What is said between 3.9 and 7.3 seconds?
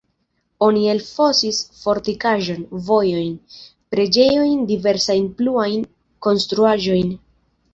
preĝejojn, diversajn pluajn konstruaĵojn.